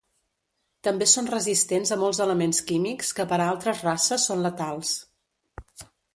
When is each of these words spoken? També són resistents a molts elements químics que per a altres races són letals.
També 0.85 1.07
són 1.11 1.29
resistents 1.33 1.93
a 1.97 1.97
molts 2.05 2.21
elements 2.25 2.63
químics 2.71 3.13
que 3.19 3.27
per 3.35 3.39
a 3.41 3.51
altres 3.53 3.85
races 3.91 4.27
són 4.33 4.43
letals. 4.49 4.97